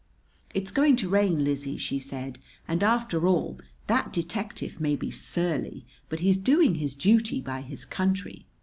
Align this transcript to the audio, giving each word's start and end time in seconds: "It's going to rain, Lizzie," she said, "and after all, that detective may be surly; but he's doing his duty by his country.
"It's 0.55 0.71
going 0.71 0.95
to 0.95 1.09
rain, 1.09 1.43
Lizzie," 1.43 1.77
she 1.77 1.99
said, 1.99 2.39
"and 2.67 2.81
after 2.81 3.27
all, 3.27 3.59
that 3.85 4.11
detective 4.11 4.81
may 4.81 4.95
be 4.95 5.11
surly; 5.11 5.85
but 6.09 6.21
he's 6.21 6.37
doing 6.37 6.73
his 6.73 6.95
duty 6.95 7.39
by 7.39 7.61
his 7.61 7.85
country. 7.85 8.47